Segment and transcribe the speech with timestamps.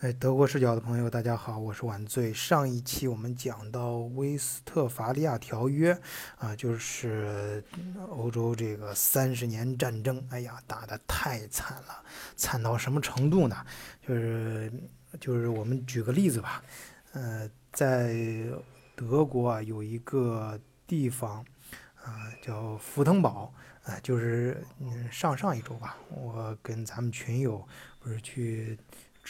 [0.00, 2.32] 哎，德国视角的朋友，大家好，我是晚醉。
[2.32, 6.00] 上一期我们讲到威斯特伐利亚条约，
[6.36, 7.64] 啊，就是
[8.08, 12.04] 欧洲这个三十年战争，哎呀，打得太惨了，
[12.36, 13.56] 惨到什么程度呢？
[14.06, 14.72] 就是
[15.18, 16.62] 就是我们举个例子吧，
[17.14, 18.14] 呃，在
[18.94, 20.56] 德国啊有一个
[20.86, 21.44] 地方，
[22.04, 23.52] 啊，叫福腾堡，
[23.82, 27.66] 啊，就是嗯上上一周吧，我跟咱们群友
[27.98, 28.78] 不是去。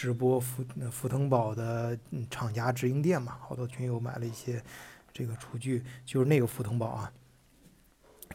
[0.00, 1.98] 直播福福腾堡的
[2.30, 4.62] 厂家直营店嘛，好多群友买了一些
[5.12, 7.12] 这个厨具，就是那个福腾堡啊。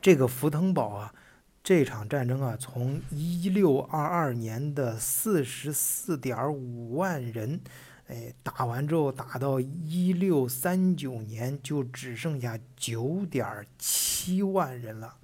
[0.01, 1.15] 这个福腾堡啊，
[1.63, 7.61] 这场战争啊，从一六二二年的四十四点五万人，
[8.07, 15.15] 哎，打完之后打到一六三九年就只剩下九点七万人了，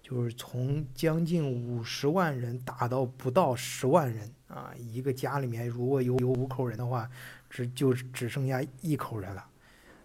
[0.00, 4.32] 就是从将近五十万人打到不到十万人。
[4.52, 7.08] 啊，一个家里面如果有有五口人的话，
[7.48, 9.46] 只就只剩下一口人了。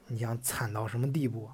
[0.07, 1.49] 你想惨到什么地步？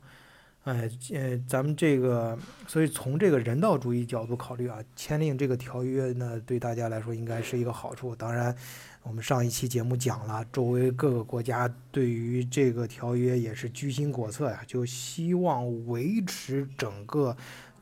[0.64, 8.16] 哎，呃，咱们这个，所以从这个人道主义角度考虑啊，签订这个条约呢，对大家来说应该是一个好处。
[8.16, 8.56] 当然，
[9.02, 17.36] 我们上一期节目讲了，周围各个国家对于这个条约也是居心叵测呀，就希望维持整个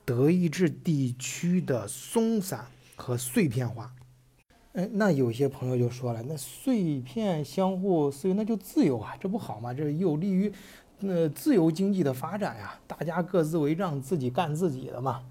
[0.06, 3.92] 德意志地区的松散和碎片化。
[4.74, 9.74] 哎，那有些朋友就说了，那碎片相互私有，那就自由啊，这不好吗？
[9.74, 10.52] 这有利于，
[11.00, 15.24] 那，自由经济的发展呀，大家各自为政，自己干自己的嘛。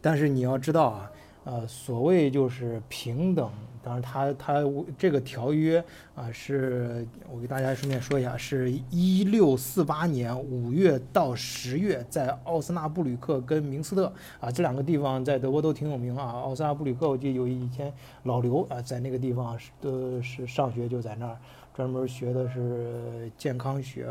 [0.00, 1.10] 但是你要知道啊。
[1.44, 3.50] 呃，所谓就是平等，
[3.82, 4.62] 当然，他他
[4.96, 5.82] 这个条约
[6.14, 16.26] 啊，是我给大家顺便说一下，是一六四八年五月到十月，在奥斯纳布吕克跟明斯特啊这两个地方在德国都挺有名啊。
[16.26, 21.36] 奥斯纳布吕克，我记得有以前老刘啊在那个地方是都是上学就在那儿，
[21.74, 24.06] 专门学的是健康学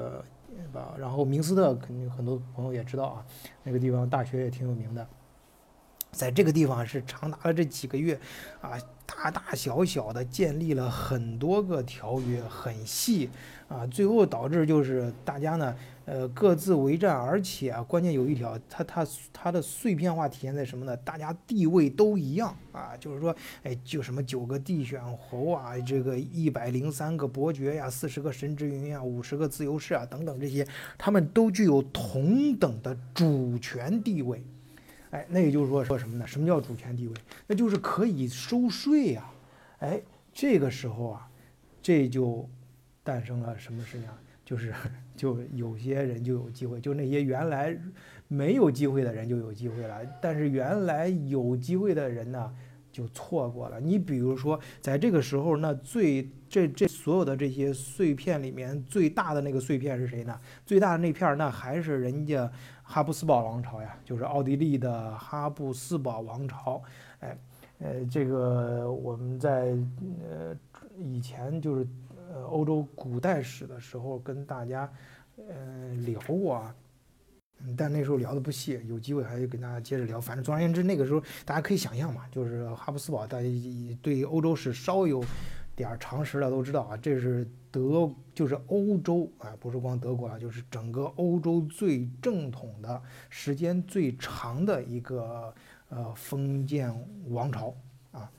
[0.73, 0.93] 吧。
[0.97, 3.25] 然后明斯特肯定很多朋友也知道啊，
[3.63, 5.07] 那个地方大学也挺有名的。
[6.11, 8.19] 在这个地方是长达了这几个月，
[8.61, 8.71] 啊，
[9.05, 13.29] 大大小小的建立了很多个条约，很细，
[13.67, 20.95] 啊，最后导致就是大家呢，呃，各自为战，而且啊关键有一条，它它它的碎片化体现在什么呢？
[20.97, 30.67] 大家地位都一样，啊，就是说，哎，就什么九个地选侯啊，这个一百零三个伯爵呀，四十个神之云呀，五十个自由士啊，等等这些，
[30.97, 34.43] 他们都具有同等的主权地位。
[35.11, 36.25] 哎，那也就是说说什么呢？
[36.25, 37.13] 什么叫主权地位？
[37.47, 39.29] 那就是可以收税呀。
[39.79, 40.01] 哎，
[40.33, 41.29] 这个时候啊，
[41.81, 42.49] 这就
[43.03, 44.07] 诞生了什么事情？
[44.43, 44.73] 就是
[45.15, 47.77] 就有些人就有机会，就那些原来
[48.27, 49.99] 没有机会的人就有机会了。
[50.21, 52.53] 但是原来有机会的人呢，
[52.91, 53.79] 就错过了。
[53.79, 60.39] 你比如说，在这个时候，那最这这所有的这些碎片里面，最大的那个碎片是谁呢？
[60.65, 62.51] 最大的那片儿，那还是人家。
[62.83, 66.83] 哈布斯堡王朝呀，就是奥地利的哈布斯堡王朝。
[67.19, 67.37] 哎，
[67.79, 69.77] 呃，这个我们在
[70.29, 70.53] 呃
[70.97, 71.87] 以前就是
[72.29, 74.91] 呃欧洲古代史的时候跟大家
[75.37, 76.75] 呃聊过啊，
[77.77, 80.19] 但那时候聊的不细，有机会还是跟大家接着聊。
[80.19, 83.47] 反正总而言之，那个时候大家可以想象嘛，就是哈布斯堡，大家
[84.01, 85.23] 对欧洲史稍有。
[85.73, 95.51] 点常识的都知道啊，这是德，就是欧洲啊，不是光德国啊，就是整个欧洲最正统的、时间最长的一个
[95.87, 96.93] 呃封建
[97.29, 97.73] 王朝
[98.11, 98.29] 啊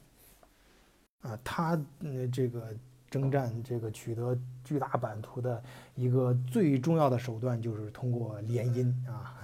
[1.22, 2.72] 啊，他嗯这个
[3.12, 5.62] 征战这个取得巨大版图的
[5.94, 9.38] 一个最重要的手段就是通过联姻啊。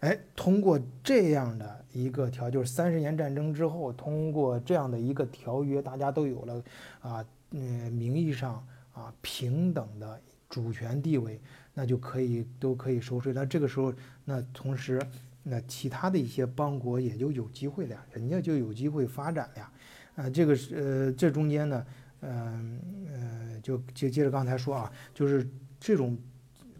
[0.00, 6.64] 哎，通过这样的一个条，就是三十年战争之后，通过这样的一个条约，大家都有了
[7.00, 11.40] 啊，嗯，名义上啊平等的主权地位，
[11.74, 13.32] 那就可以都可以收税。
[13.32, 13.94] 那这个时候，
[14.24, 15.00] 那同时，
[15.44, 19.70] 那其他的一些邦国也就有机会了呀，人家就有机会发展了呀。
[20.14, 21.86] 啊，这个是呃，这中间呢，
[22.20, 25.48] 嗯呃，就接接着刚才说啊，就是
[25.78, 26.18] 这种。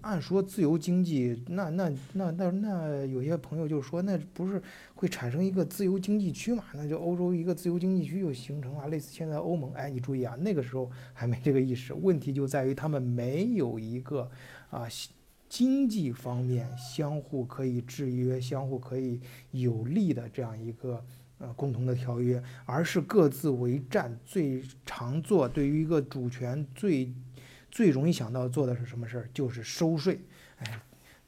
[0.05, 4.61] 按说自由经济，那那那那那有些朋友就说，那不是
[4.97, 6.65] 会产生一个自由经济区嘛？
[6.75, 9.73] 那就欧洲一个自由经济区就形成了，类似现在欧盟。
[9.75, 11.95] 哎，你注意啊，那个时候还没这个意识。
[11.95, 14.29] 问题就在于他们没有一个
[14.71, 14.89] 啊
[15.49, 19.21] 经济方面相互可以制约、相互可以
[19.53, 21.01] 有利的这样一个
[21.43, 24.19] 呃共同的条约，而是各自为战。
[24.25, 27.13] 最常做对于一个主权最。
[27.75, 29.31] 最容易想到做的是什么事儿？
[29.33, 30.21] 就是收税，
[30.59, 30.83] 哎，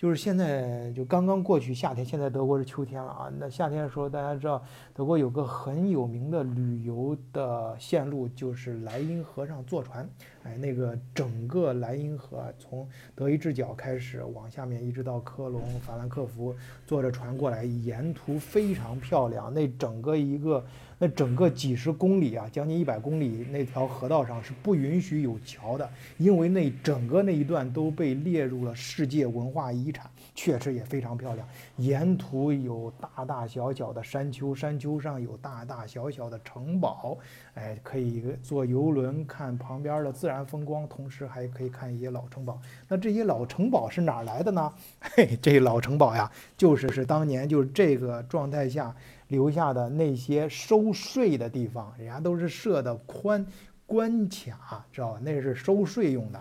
[0.04, 3.32] 就是现在就刚刚过去夏天，现在德国是秋天了啊。
[3.38, 4.62] 那夏天的时候，大家知道
[4.92, 10.06] 德国有个很有名的旅游的线路，就是莱茵河上坐船。
[10.42, 16.54] 哎，那个整个莱茵河从德意志角开始往下面一直到科隆、法兰克福，
[16.86, 19.50] 坐着船过来，沿途非常漂亮。
[19.54, 20.62] 那整个一个。
[20.98, 31.48] 那整个几十公里啊，将近一百公里那条河道上是不允许有桥的，因为那整个那一段都被列入了世界文化遗产，确实也非常漂亮。
[31.76, 37.18] 沿途有大大小小的山丘，山丘上有大大小小的城堡，
[37.54, 42.60] 哎，可以坐游轮看旁边的自然风光，同时还可以看一些老城堡。
[42.88, 44.72] 那这些老城堡是哪来的呢？
[45.00, 48.94] 嘿，这老城堡呀，就是是当年就是这个状态下。
[49.28, 53.44] 留下的那些收税的地方，人家都是设的宽
[53.86, 55.20] 关卡，知道吧？
[55.22, 56.40] 那是收税用的。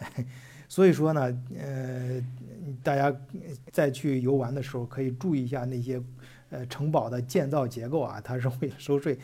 [0.74, 1.20] 所以说呢，
[1.56, 2.20] 呃，
[2.82, 3.16] 大家
[3.70, 6.02] 再去游玩的时候，可以注意一下那些
[6.50, 9.16] 呃城堡的建造结构啊，它是为了收税。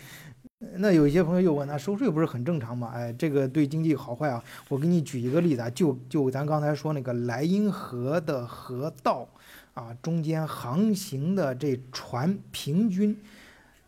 [0.77, 2.93] 那有一些朋友又问，那收税不是很正常吗？
[2.95, 4.41] 哎，这个对经济好坏啊？
[4.69, 9.29] 我给你举一个例子啊，就就咱刚才说那个莱茵河的河道。
[9.75, 13.17] 啊，中间航行的这船平均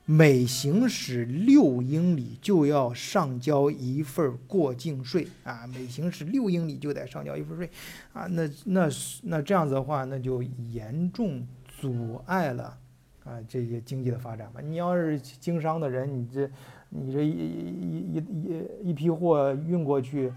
[0.05, 7.71] 每行驶六英里就要上交一份过境税啊，每行驶六英里就得上交一份税
[8.13, 8.89] 啊，那那
[9.23, 12.77] 那这样子的话，那就严重阻碍了
[13.25, 14.61] 啊这些经济的发展嘛。
[14.61, 16.51] 你要是经商的人，你这
[16.89, 20.33] 你这一一一一一批货运过去，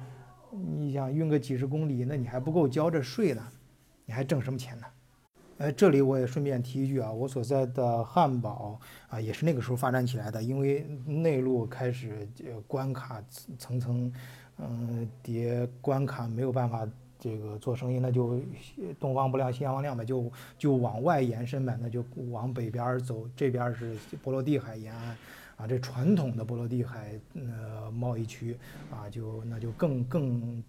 [0.77, 3.41] 你想运个几十公里，那你还不够交这税呢，
[4.05, 4.85] 你还挣什么钱呢？
[5.57, 13.23] 呃，这里我也顺便提一句啊，我所在的汉堡啊，也是那个时候发展起来的，因为内陆开始呃关卡
[13.57, 14.11] 层层，
[14.57, 16.85] 嗯叠关卡没有办法
[17.17, 18.37] 这个做生意，那就
[18.99, 25.17] 东方不亮西方亮呗，就就往外延伸呗，那就往北边走，这边是波罗的海沿岸
[25.55, 28.57] 啊，这传统的波罗的海呃贸易区
[28.91, 30.63] 啊，就那就更更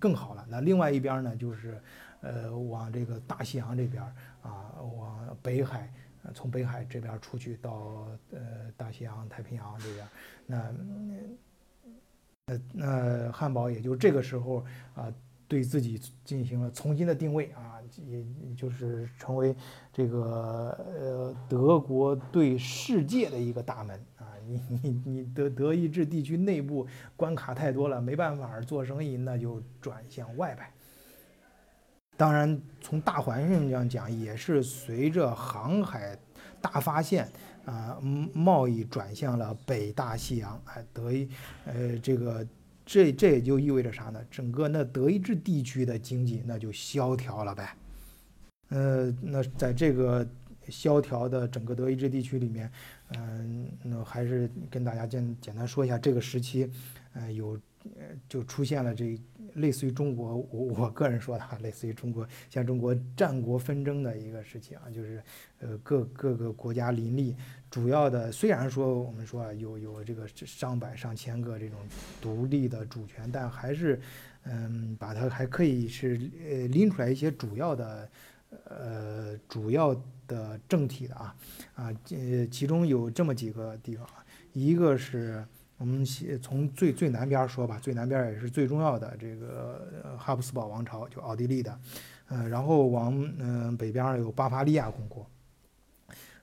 [0.00, 0.44] 更好了。
[0.48, 1.80] 那另外一边呢，就是
[2.22, 4.02] 呃往这个大西洋这边。
[4.42, 5.88] 啊，往北海，
[6.34, 10.08] 从北海这边出去到呃大西洋、太平洋这边，
[10.46, 10.74] 那
[12.46, 14.64] 那那汉堡也就这个时候
[14.96, 15.14] 啊，
[15.46, 18.26] 对自己进行了重新的定位啊，也
[18.56, 19.54] 就是成为
[19.92, 26.84] 这个呃德国对世界的一个大门啊，你你你德德意志地区内部
[27.16, 30.72] 关卡太多了，没办法做生意，那就转向外呗。
[32.16, 36.16] 当然，从大环境上讲，也是随着航海
[36.60, 37.28] 大发现
[37.64, 37.98] 啊，
[38.32, 40.60] 贸易转向了北大西洋。
[40.66, 41.28] 哎，德意，
[41.64, 42.46] 呃，这个
[42.84, 44.20] 这这也就意味着啥呢？
[44.30, 47.74] 整个那德意志地区的经济那就萧条了呗。
[48.68, 50.26] 呃，那在这个
[50.68, 52.70] 萧条的整个德意志地区里面，
[53.16, 56.70] 嗯，那还是跟大家简简单说一下这个时期，
[57.14, 57.58] 呃，有
[57.98, 59.18] 呃就出现了这。
[59.56, 65.22] 类似于中国，我我个人说的，类似于中国，像中国战国纷争的一个时期啊，就是，
[65.58, 67.36] 呃，各各个国家林立，
[67.70, 71.78] 主要的虽然说我们说啊，有有这个上百上千个这种
[72.18, 74.00] 独立的主权，但还是，
[74.44, 76.18] 嗯，把它还可以是
[76.48, 78.08] 呃拎出来一些主要的，
[78.64, 79.94] 呃，主要
[80.26, 81.36] 的政体的啊，
[81.74, 84.24] 啊，呃，其中有这么几个地方啊，
[84.54, 85.44] 一个是。
[85.82, 91.76] 我们先从最最南边说吧，最南边也是最重要的这个哈布斯堡王朝，就奥地利的，
[92.28, 95.26] 呃，然后往嗯北边有巴伐利亚公国，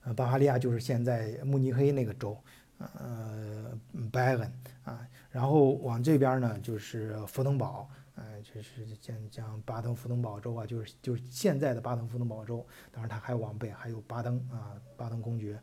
[0.03, 2.37] 呃，巴伐利亚就是现在慕尼黑那个州，
[2.79, 3.71] 呃，
[4.11, 4.51] 拜恩
[4.83, 15.57] 啊，然后往这边呢就是福登堡，呃，就是像像巴登福登堡州啊，就是就是现在的巴登福登堡州，当然它还往北还有巴登啊，巴登公爵，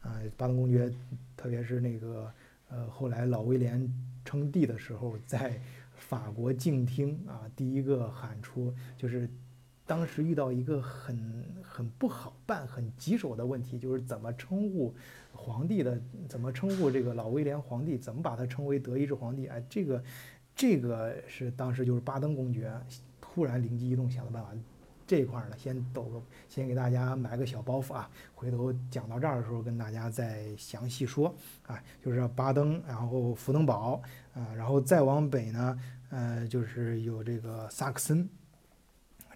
[0.00, 0.90] 啊，巴登公爵，
[1.36, 2.32] 特别是那个。
[2.68, 3.92] 呃，后来老威廉
[4.24, 5.60] 称帝的时候，在
[5.94, 9.28] 法国静听啊，第一个喊出就是，
[9.86, 14.94] 当时遇到一个很很不好办、很棘手的问题，就是怎么称呼
[15.32, 19.46] 皇帝的，怎么称呼这个老威廉皇帝，怎么把他称为德意志皇帝？
[19.46, 20.04] 哎，这个
[20.54, 22.70] 这个是当时就是巴登公爵
[23.20, 24.50] 突然灵机一动想的办法。
[25.08, 31.34] 这一块呢，先抖个，先给大家埋个小包袱啊，回头讲到这儿的时候跟大家再详细说
[31.66, 34.02] 啊，就是巴登，然后福登堡
[34.34, 38.28] 啊，然后再往北呢，呃，就是有这个萨克森，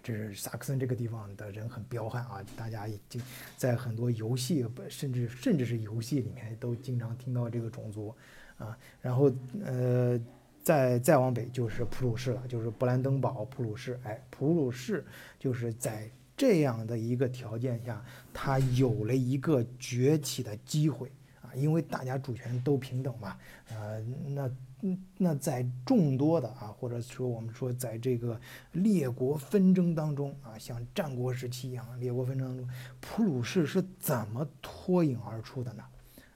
[0.03, 3.19] 这是萨克森这个地方的人很彪悍啊，大家已经
[3.57, 8.15] 在很多游戏，甚至甚至是游戏里面都经常听到这个种族
[8.59, 9.31] 啊，然后
[9.65, 10.21] 呃。
[10.63, 13.99] 再再往北就是普鲁士了，就是勃兰登堡、普鲁士。
[14.03, 15.05] 哎，普鲁士
[15.37, 18.03] 就是在这样的一个条件下，
[18.33, 23.37] 它有了一个崛起的机会啊，因为大家主权都平等嘛。
[23.69, 24.49] 呃，那
[25.17, 28.39] 那在众多的啊，或者说我们说在这个
[28.71, 32.67] 列国纷争当中啊，像战国时期一样，列国纷争中，
[33.01, 35.83] 普鲁士是怎么脱颖而出的呢？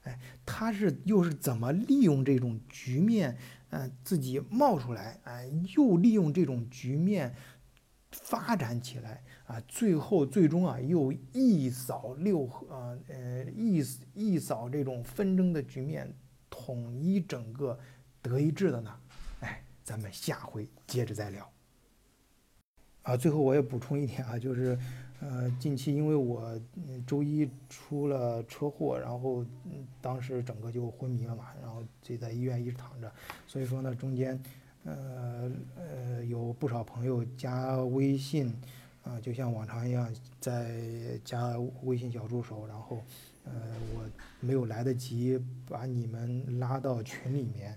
[0.04, 3.36] 哎，他是又是怎么利用这种局面？
[3.70, 7.34] 嗯，自己冒出来，哎，又利用这种局面
[8.10, 13.84] 发展起来啊，最后最终啊，又一扫六合，呃，一
[14.14, 16.14] 一扫这种纷争的局面，
[16.48, 17.78] 统一整个
[18.22, 18.98] 德意志的呢？
[19.40, 21.50] 哎，咱们下回接着再聊。
[23.08, 24.78] 啊，最后我也补充一点啊，就是。
[25.20, 26.56] 呃，近期因为我
[27.04, 29.44] 周一出了车祸，然后
[30.00, 33.12] 当时整个就昏迷了嘛，然后就在医院一直躺着，
[33.44, 34.40] 所以说呢，中间
[34.84, 38.54] 呃呃有不少朋友加微信，
[39.02, 43.02] 啊，就像往常一样在加微信小助手，然后
[43.44, 43.52] 呃
[43.96, 45.36] 我没有来得及
[45.68, 47.76] 把你们拉到群里面，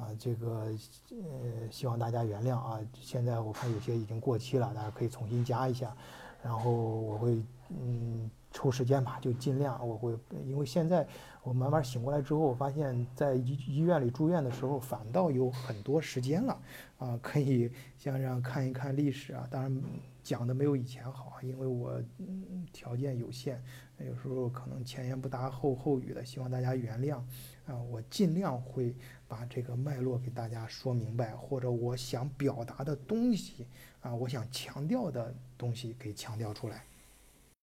[0.00, 0.72] 啊，这个
[1.10, 5.94] 呃希望大家原谅啊，现在我看有些已经过期了，大家可以重新加一下。
[6.42, 7.38] 然后我会
[7.68, 10.16] 嗯抽时间吧，就尽量我会，
[10.46, 11.06] 因为现在
[11.42, 16.58] 我慢慢醒过来之后，我发现在医医院里住院的时候，反倒有很多时间了
[16.96, 19.46] 啊，可以像这样看一看历史啊。
[19.50, 19.82] 当然
[20.22, 23.62] 讲的没有以前好，因为我嗯条件有限，
[23.98, 27.20] 有时候可能前言不搭后后语的，希望大家原谅
[27.66, 27.76] 啊。
[27.90, 28.94] 我尽量会
[29.26, 33.66] 把这个脉络给大家说明白，或者我想表达的东西。
[34.00, 36.84] 啊，我想强调的东西给强调出来。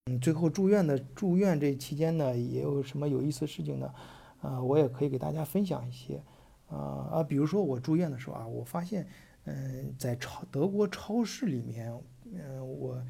[0.06, 3.94] 嗯，最后住院的住院这期间呢，也有什么有意思的事情呢？
[4.42, 6.22] 啊，我也可以给大家分享一些。
[6.70, 9.08] 啊啊，比如说我住院的时候啊，我发现，
[9.46, 11.92] 嗯，在超德国超市里面，
[12.26, 13.02] 嗯，我。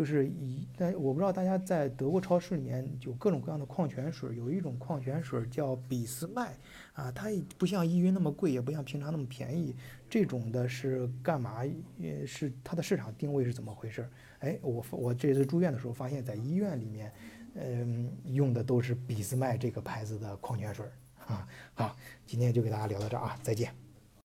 [0.00, 6.56] 就是以，但我不知道大家在德国超市里面有各种各样的矿泉水，有一种矿泉水叫俾斯麦，
[6.94, 9.76] 啊，它也不像依云那么贵，也不像平常那么便宜。
[10.08, 11.58] 这种的是干嘛？
[11.98, 14.08] 也，是它的市场定位是怎么回事？
[14.38, 17.12] 哎，我我这次住院的时候发现，在医院里面，
[17.56, 20.86] 嗯，用的都是俾斯麦这个牌子的矿泉水。
[21.26, 23.89] 啊，好，今天就给大家聊到这儿啊，再见。